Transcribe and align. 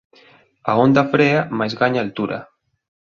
A 0.71 0.73
onda 0.85 1.03
frea 1.13 1.41
mais 1.59 1.73
gaña 1.81 1.99
altura. 2.05 2.39